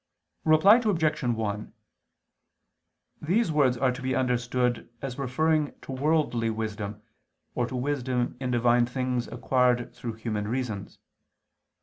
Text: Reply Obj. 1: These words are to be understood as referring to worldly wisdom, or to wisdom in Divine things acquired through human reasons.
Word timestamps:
Reply 0.45 0.77
Obj. 0.83 1.21
1: 1.23 1.73
These 3.21 3.51
words 3.51 3.77
are 3.77 3.91
to 3.91 4.01
be 4.01 4.15
understood 4.15 4.89
as 4.99 5.19
referring 5.19 5.75
to 5.83 5.91
worldly 5.91 6.49
wisdom, 6.49 7.03
or 7.53 7.67
to 7.67 7.75
wisdom 7.75 8.35
in 8.39 8.49
Divine 8.49 8.87
things 8.87 9.27
acquired 9.27 9.93
through 9.93 10.13
human 10.13 10.47
reasons. 10.47 10.97